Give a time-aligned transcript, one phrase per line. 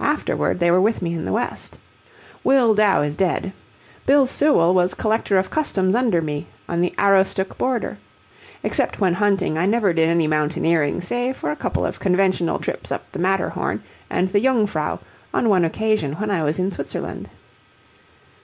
[0.00, 1.78] Afterward they were with me in the West.
[2.44, 3.54] Will Dow is dead.
[4.04, 7.96] Bill Sewall was collector of customs under me, on the Aroostook border.
[8.62, 12.92] Except when hunting I never did any mountaineering save for a couple of conventional trips
[12.92, 14.98] up the Matterhorn and the Jungfrau
[15.32, 17.30] on one occasion when I was in Switzerland.